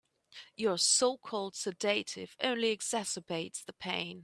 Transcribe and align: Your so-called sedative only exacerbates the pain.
Your 0.55 0.79
so-called 0.79 1.55
sedative 1.55 2.35
only 2.41 2.75
exacerbates 2.75 3.63
the 3.63 3.73
pain. 3.73 4.19